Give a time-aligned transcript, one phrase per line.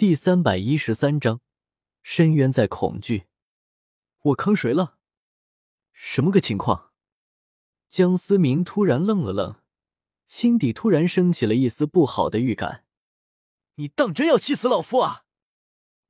[0.00, 1.42] 第三百一十三章，
[2.02, 3.26] 深渊在恐惧。
[4.22, 4.96] 我坑谁了？
[5.92, 6.92] 什么个情况？
[7.90, 9.56] 江思明突然愣了愣，
[10.26, 12.86] 心底突然升起了一丝不好的预感。
[13.74, 15.24] 你当真要气死老夫啊？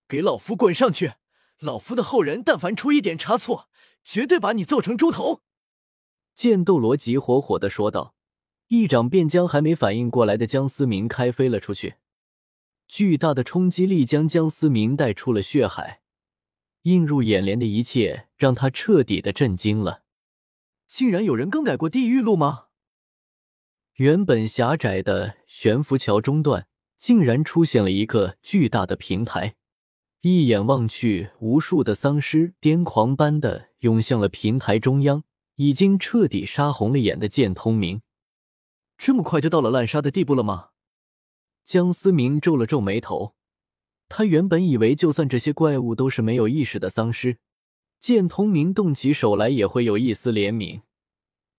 [0.07, 1.15] 给老夫滚上去！
[1.59, 3.69] 老夫的后人但凡出一点差错，
[4.05, 5.43] 绝对把你揍成猪头！
[6.37, 8.15] 剑斗罗急火火的说道，
[8.69, 11.97] 一掌便将还没反应过来的江思明开飞了出去。
[12.91, 16.01] 巨大的冲击力将江思明带出了血海，
[16.83, 20.03] 映入眼帘的一切让他彻底的震惊了。
[20.89, 22.65] 竟然有人更改过地狱路吗？
[23.95, 26.67] 原本狭窄的悬浮桥中段，
[26.99, 29.55] 竟然出现了一个巨大的平台。
[30.23, 35.23] 一眼望去，无数的丧尸癫狂般的涌向了平台中央。
[35.55, 38.01] 已经彻底杀红了眼的剑通明，
[38.99, 40.71] 这么快就到了滥杀的地步了吗？
[41.71, 43.37] 江思明皱了皱眉头，
[44.09, 47.39] 他原本以为就算这些怪物都是没有意识的丧尸，
[48.01, 50.83] 见通明动起手来也会有一丝怜悯，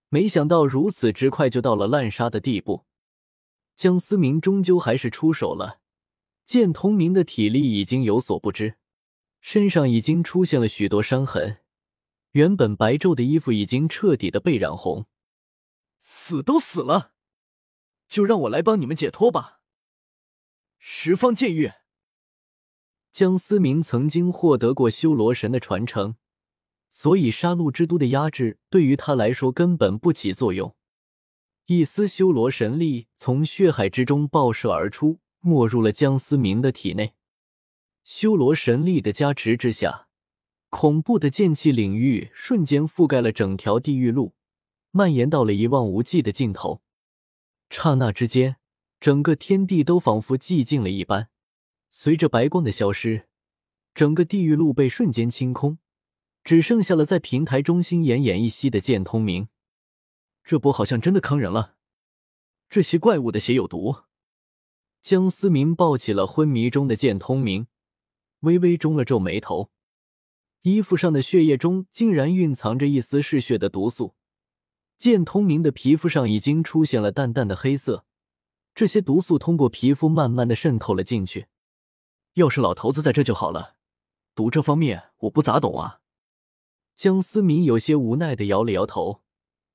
[0.09, 2.83] 没想到如此之快就到了滥杀的地步。
[3.77, 5.79] 江思明终究还是出手了，
[6.43, 8.75] 见通明的体力已经有所不支，
[9.39, 11.59] 身上已经出现了许多伤痕。
[12.31, 15.05] 原本白昼的衣服已经彻底的被染红，
[16.01, 17.13] 死都死了，
[18.09, 19.59] 就让我来帮你们解脱吧。
[20.83, 21.71] 十方剑域，
[23.11, 26.15] 江思明曾经获得过修罗神的传承，
[26.89, 30.75] 所以杀戮之都的压制对于他来说根本不起作用。
[31.67, 37.13] 一丝修罗神力从血海之中爆射而出，没入了江思明的体内。
[38.03, 40.07] 修罗神力的加持之下。
[40.69, 44.33] 恐怖的剑气领域瞬间覆盖了整条地狱路，
[44.89, 46.81] 蔓延到了一望无际的尽头。
[47.69, 48.55] 刹那之间，
[49.01, 51.29] 整个天地都仿佛寂静了一般。
[51.89, 53.27] 随着白光的消失，
[53.95, 55.79] 整个地狱路被瞬间清空，
[56.43, 59.49] 只剩下了在平台中心奄奄一息的剑通明。
[60.43, 61.75] 这波好像真的坑人了，
[62.69, 64.03] 这些怪物的血有毒。
[65.01, 67.65] 江思明抱起了昏迷中的剑通明，
[68.41, 69.71] 微微皱了皱眉头。
[70.61, 74.13] 衣服上的血液中竟然蕴藏着一丝嗜血的毒素，
[74.95, 78.05] 剑通明的皮肤上已经出现了淡淡的黑色，
[78.73, 81.47] 这些毒素通过皮肤慢慢的渗透了进去。
[82.33, 83.75] 要是老头子在这就好了，
[84.33, 85.99] 毒这方面我不咋懂啊。
[86.95, 89.21] 江思明有些无奈的摇了摇头，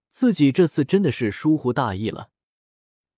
[0.09, 2.31] 自己这次真的是疏忽大意了，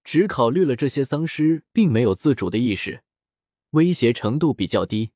[0.02, 3.02] 只考虑了这些丧尸并没有自主的意识，
[3.70, 5.12] 威胁程度比较低。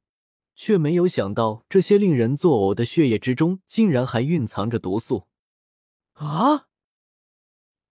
[0.55, 5.27] 却没有想到，这些令人作呕的血液之中，竟然还蕴藏着毒素。
[6.13, 6.69] 啊！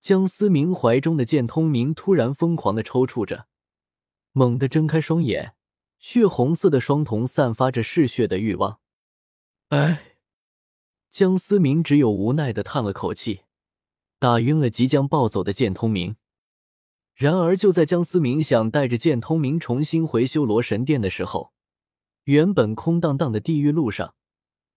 [0.02, 3.46] 江思明怀中的剑通明突然疯狂的抽搐着，
[4.32, 5.54] 猛地睁开双眼，
[6.00, 8.80] 血红色的双瞳散发着嗜血的欲望。
[9.70, 10.18] 哎！
[11.12, 13.42] 江思明只有无奈的叹了口气，
[14.18, 16.16] 打晕了即将暴走的剑通明。
[17.14, 21.54] 然而，就在江思明想带着剑通明重新回修罗神殿的时候，
[22.24, 24.16] 原本空荡荡的地狱路上，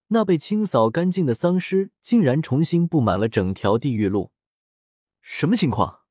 [0.08, 4.32] 那被清扫干净的丧尸竟然重新布满了整条地狱路。
[5.26, 6.02] 什么情况？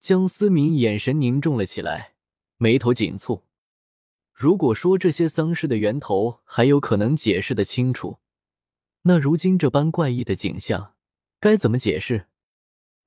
[0.00, 2.14] 江思明眼神凝重了起来，
[2.56, 3.44] 眉头紧蹙。
[4.32, 8.18] 如果说这些丧尸的源头还有可能解释的清楚，
[9.02, 10.94] 那如今这般怪异的景象
[11.38, 12.26] 该怎么解释？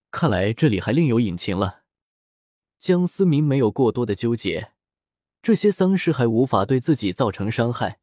[0.09, 1.83] 看来这里还另有隐情了。
[2.79, 4.71] 江思明没有过多的纠结。
[5.41, 7.99] 这些丧尸还无法对自己造成伤害，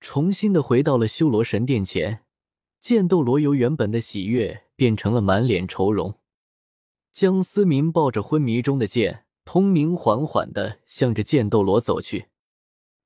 [0.00, 2.24] 重新的回到了修罗神殿前，
[2.80, 6.18] 剑斗罗由原本的喜悦变成了满脸愁容。
[7.12, 12.30] 江思明抱着昏迷中的剑通明，缓缓的向着剑斗罗走去。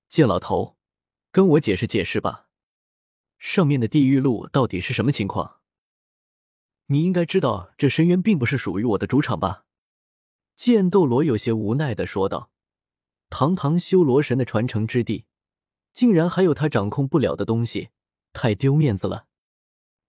[0.06, 0.76] 剑老头，
[1.32, 2.46] 跟我解释解释吧，
[3.36, 5.60] 上面的地狱路到底是什么情况？
[6.86, 9.64] 你应该知道，这深渊并不是属于我的主场吧？
[10.54, 12.50] 剑斗罗有些无奈的说道。
[13.28, 15.24] 堂堂修罗神的传承之地，
[15.92, 17.88] 竟然还有他掌控不了的东西，
[18.32, 19.26] 太丢面子了。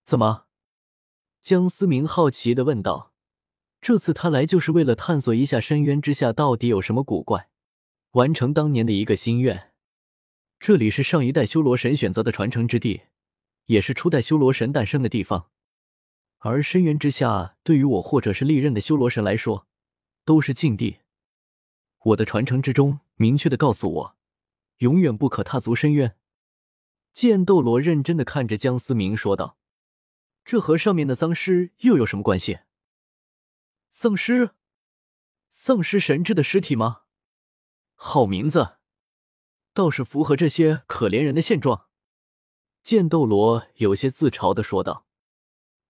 [0.03, 0.45] 怎么？
[1.41, 3.15] 江思明好奇的问道。
[3.81, 7.49] 这次他来就是为了探索一下深渊之下到底有什么古怪，
[8.11, 9.71] 完成当年的一个心愿。
[10.59, 13.01] 这里是上一代修罗神选择的传承之地，
[13.65, 15.49] 也是初代修罗神诞生的地方。
[16.39, 19.67] 而深渊之下，对于我或者是历任的修罗神来说，
[20.25, 20.97] 都是禁地。
[22.05, 22.99] 我的传承之中。
[23.19, 24.15] 明确的告诉我，
[24.77, 26.15] 永远不可踏足深渊。
[27.11, 29.57] 剑斗罗认真的看着江思明说道
[30.45, 32.59] ：“这和上面的丧尸又有什么关系？
[33.99, 34.51] 丧尸？
[35.49, 37.01] 丧尸神之的尸体吗？
[37.95, 38.77] 好名字！
[39.73, 41.87] 倒是符合这些可怜人的现状。
[42.83, 45.07] 剑斗罗有些自嘲的说道：“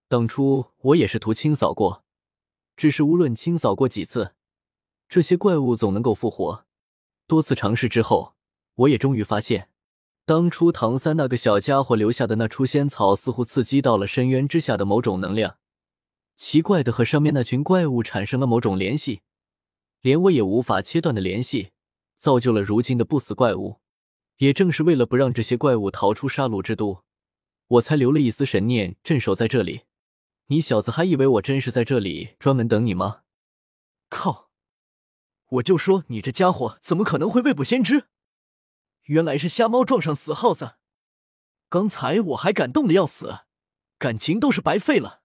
[0.07, 2.05] 当初我也是图清扫过，
[2.77, 4.35] 只是无论清扫过几次，
[5.09, 6.65] 这些怪物总能够复活。
[7.27, 8.37] 多次尝试之后，
[8.75, 9.69] 我也终于发现，
[10.23, 15.57] 当初唐三那个小家伙留下的那出仙草，似乎刺激到了深渊之下的某种能量，
[16.37, 19.21] 奇怪的和上面那群怪物产生了某种联系，
[19.99, 21.71] 连我也无法切断的联系，
[22.15, 23.81] 造就了如今的不死怪物。”
[24.37, 27.03] 也正是为了不让这些怪物逃出杀戮之都，
[27.69, 29.85] 我才留了一丝神念镇守在这里。
[30.45, 33.21] 你小子还以为我真是在这里专门等你吗？
[34.09, 34.51] 靠！
[35.47, 38.05] 我就说你这家伙怎么可能会未卜先知？
[39.05, 40.75] 原来是瞎猫撞上死耗子！
[41.67, 43.39] 刚才我还感动的要死，
[43.97, 45.16] 感情都是白费了。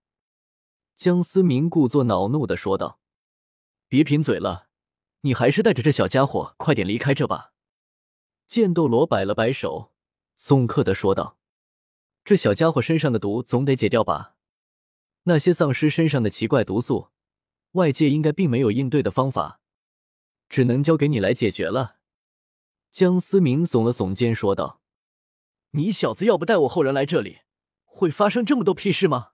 [0.94, 3.00] 江思明故作恼怒的说道
[3.88, 4.68] ：“别贫嘴了，
[5.22, 7.52] 你还是带着这小家伙快点离开这吧。”
[8.46, 9.92] 剑斗罗摆了摆手，
[10.36, 11.38] 松克的说道
[12.24, 14.36] ：“这小家伙身上的毒总得解掉吧？
[15.24, 17.08] 那些丧尸身上的奇怪毒素，
[17.72, 19.60] 外界应该并没有应对的方法，
[20.48, 21.96] 只能交给你来解决了。”
[22.92, 24.82] 江思明耸了耸肩说道
[25.72, 27.38] ：“你小子要不带我后人来这里，
[27.84, 29.31] 会发生这么多屁事吗？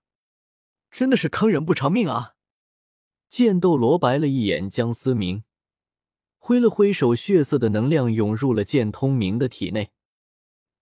[0.91, 2.35] 真的是坑人不偿命啊！”
[3.29, 5.45] 剑斗罗白了一眼江思明。
[6.39, 9.91] 挥了挥手，血色的能量涌入了剑通明的体内。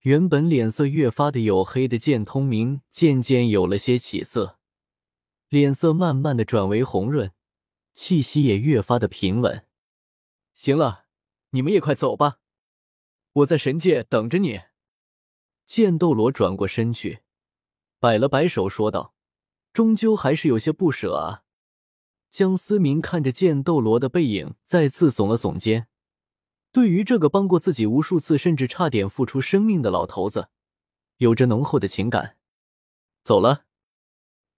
[0.02, 4.60] 原本脸色越发的黝黑的剑通明渐渐有了些起色，
[5.48, 7.32] 脸色慢慢的转为红润，
[7.92, 9.66] 气息也越发的平稳。
[10.54, 11.06] 行了，
[11.50, 12.38] 你们也快走吧，
[13.32, 14.60] 我在神界等着你。
[15.64, 17.22] 剑斗罗转过身去，
[17.98, 19.14] 摆了摆手，说道
[19.76, 21.42] ：“终究还是有些不舍啊。”
[22.32, 25.88] 江思明看着剑斗罗的背影，再次耸了耸肩。
[26.72, 30.48] 对于这个帮过自己无数次，甚至差点付出生命的老头子，
[31.18, 32.38] 有着浓厚的情感。
[33.22, 33.66] 走了，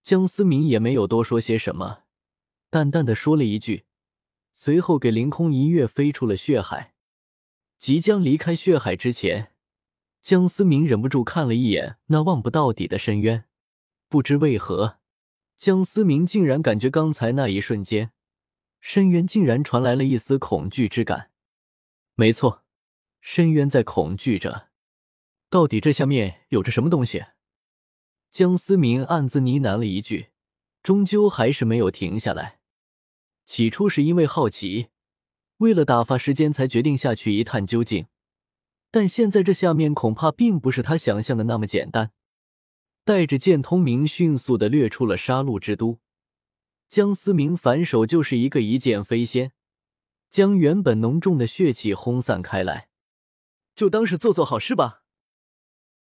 [0.04, 2.04] 江思明也没有多说些什么，
[2.70, 3.86] 淡淡的说了一句，
[4.52, 6.94] 随后给凌空一跃飞出了血海。
[7.76, 9.52] 即将离开血海之前，
[10.22, 13.44] 江思明忍不住看了一眼那望不到底的深渊，
[14.08, 14.98] 不知为何。
[15.58, 18.12] 江思明竟然感觉刚才那一瞬间，
[18.80, 21.32] 深渊竟然传来了一丝恐惧之感。
[22.14, 22.62] 没错，
[23.20, 24.68] 深渊在恐惧着。
[25.50, 27.24] 到底这下面有着什么东西？
[28.30, 30.28] 江思明暗自呢喃了一句，
[30.80, 32.60] 终究还是没有停下来。
[33.44, 34.90] 起初是因为好奇，
[35.56, 38.06] 为了打发时间才决定下去一探究竟，
[38.92, 42.12] 但现在这下面恐怕并不是他想象的那么简单。
[43.08, 45.98] 带着剑通明迅速的掠出了杀戮之都，
[46.90, 49.52] 江思明反手就是一个一剑飞仙，
[50.28, 52.90] 将原本浓重的血气轰散开来。
[53.74, 55.04] 就当是做做好事吧。